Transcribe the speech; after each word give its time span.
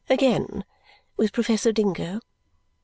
Again, 0.09 0.65
with 1.15 1.31
Professor 1.31 1.71
Dingo." 1.71 2.21